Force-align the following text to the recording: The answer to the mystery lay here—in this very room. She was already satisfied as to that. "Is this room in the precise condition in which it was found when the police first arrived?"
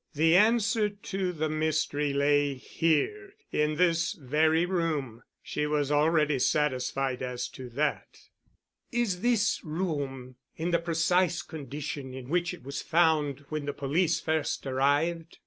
The 0.15 0.35
answer 0.35 0.89
to 0.89 1.31
the 1.31 1.47
mystery 1.47 2.11
lay 2.11 2.55
here—in 2.55 3.75
this 3.75 4.13
very 4.13 4.65
room. 4.65 5.21
She 5.43 5.67
was 5.67 5.91
already 5.91 6.39
satisfied 6.39 7.21
as 7.21 7.47
to 7.49 7.69
that. 7.69 8.17
"Is 8.91 9.21
this 9.21 9.63
room 9.63 10.37
in 10.55 10.71
the 10.71 10.79
precise 10.79 11.43
condition 11.43 12.15
in 12.15 12.29
which 12.29 12.51
it 12.51 12.63
was 12.63 12.81
found 12.81 13.41
when 13.49 13.65
the 13.67 13.73
police 13.73 14.19
first 14.19 14.65
arrived?" 14.65 15.37